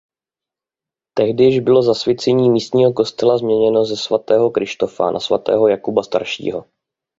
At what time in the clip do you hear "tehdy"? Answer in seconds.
1.13-1.43